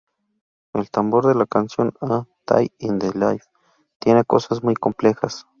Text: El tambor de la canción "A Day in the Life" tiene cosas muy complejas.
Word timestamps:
El 0.73 0.89
tambor 0.89 1.27
de 1.27 1.35
la 1.35 1.45
canción 1.45 1.93
"A 2.01 2.25
Day 2.47 2.71
in 2.79 2.97
the 2.97 3.11
Life" 3.15 3.45
tiene 3.99 4.23
cosas 4.23 4.63
muy 4.63 4.73
complejas. 4.73 5.45